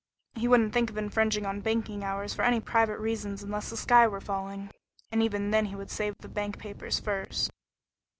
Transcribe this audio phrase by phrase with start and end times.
[0.33, 4.07] He wouldn't think of infringing on banking hours for any private reasons unless the sky
[4.07, 4.71] were falling,
[5.11, 7.51] and even then he would save the bank papers first.